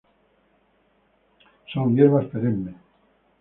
Son 1.71 1.95
hierbas 1.95 2.25
perennes. 2.25 2.75